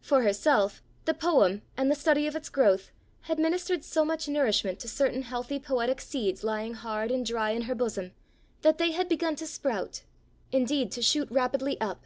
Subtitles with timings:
[0.00, 2.90] For herself, the poem and the study of its growth
[3.20, 7.64] had ministered so much nourishment to certain healthy poetic seeds lying hard and dry in
[7.68, 8.12] her bosom,
[8.62, 10.00] that they had begun to sprout,
[10.50, 12.02] indeed to shoot rapidly up.